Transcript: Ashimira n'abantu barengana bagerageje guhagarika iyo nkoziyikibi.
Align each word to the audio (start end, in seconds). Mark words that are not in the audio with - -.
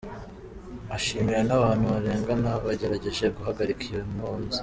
Ashimira 0.95 1.39
n'abantu 1.47 1.85
barengana 1.93 2.49
bagerageje 2.65 3.25
guhagarika 3.35 3.81
iyo 3.89 4.01
nkoziyikibi. 4.09 4.59